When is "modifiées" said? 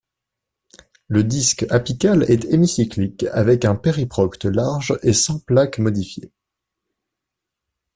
5.77-6.31